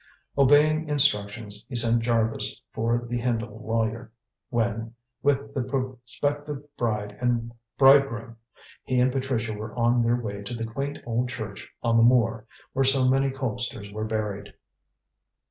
[0.35, 4.11] Obeying instructions, he sent Jarvis for the Hendle lawyer,
[4.49, 8.37] when, with the prospective bride and bridegroom,
[8.83, 12.47] he and Patricia were on their way to the quaint old church on the moor,
[12.73, 14.55] where so many Colpsters were buried.